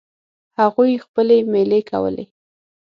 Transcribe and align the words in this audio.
هغوی 0.59 0.91
خپلې 1.05 1.37
میلې 1.51 1.79
کولې. 1.91 2.25